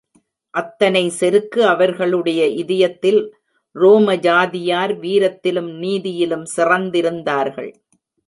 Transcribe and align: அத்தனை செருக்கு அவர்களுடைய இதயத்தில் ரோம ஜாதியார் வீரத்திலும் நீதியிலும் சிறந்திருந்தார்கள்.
அத்தனை 0.53 1.09
செருக்கு 1.09 1.65
அவர்களுடைய 1.65 2.47
இதயத்தில் 2.47 3.19
ரோம 3.75 4.15
ஜாதியார் 4.15 4.93
வீரத்திலும் 4.99 5.69
நீதியிலும் 5.81 6.45
சிறந்திருந்தார்கள். 6.55 7.71